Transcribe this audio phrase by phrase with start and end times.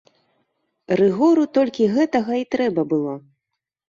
[1.01, 3.13] Рыгору толькі гэтага і трэба было.